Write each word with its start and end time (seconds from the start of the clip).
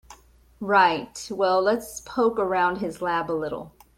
Right, 0.61 1.27
well 1.29 1.61
let's 1.61 2.01
poke 2.01 2.39
around 2.39 2.77
his 2.77 3.03
lab 3.03 3.29
a 3.29 3.37
little. 3.37 3.71